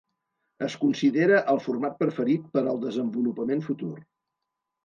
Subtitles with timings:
[0.67, 3.95] Es considera el format preferit per al desenvolupament futur.